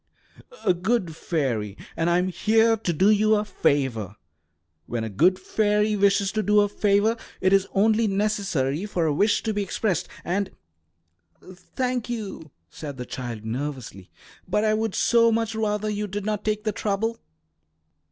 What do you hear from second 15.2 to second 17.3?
much rather you did not take the trouble."